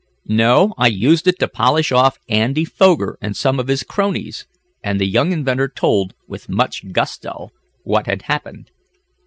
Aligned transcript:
"No, 0.25 0.73
I 0.79 0.87
used 0.87 1.27
it 1.27 1.37
to 1.37 1.47
polish 1.47 1.91
off 1.91 2.17
Andy 2.27 2.65
Foger 2.65 3.19
and 3.21 3.37
some 3.37 3.59
of 3.59 3.67
his 3.67 3.83
cronies," 3.83 4.47
and 4.83 4.99
the 4.99 5.05
young 5.05 5.31
inventor 5.31 5.67
told, 5.67 6.15
with 6.27 6.49
much 6.49 6.91
gusto, 6.91 7.49
what 7.83 8.07
had 8.07 8.23
happened. 8.23 8.71